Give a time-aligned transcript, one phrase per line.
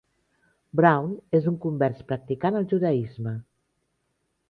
[0.79, 3.39] Brown és un convers practicant al judaisme.